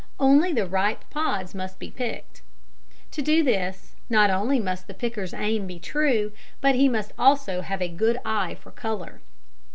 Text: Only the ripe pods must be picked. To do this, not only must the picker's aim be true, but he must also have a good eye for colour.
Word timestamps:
Only 0.19 0.51
the 0.51 0.65
ripe 0.65 1.07
pods 1.11 1.53
must 1.53 1.77
be 1.77 1.91
picked. 1.91 2.41
To 3.11 3.21
do 3.21 3.43
this, 3.43 3.95
not 4.09 4.31
only 4.31 4.59
must 4.59 4.87
the 4.87 4.95
picker's 4.95 5.31
aim 5.31 5.67
be 5.67 5.77
true, 5.77 6.31
but 6.59 6.73
he 6.73 6.89
must 6.89 7.13
also 7.19 7.61
have 7.61 7.83
a 7.83 7.87
good 7.87 8.19
eye 8.25 8.55
for 8.55 8.71
colour. 8.71 9.21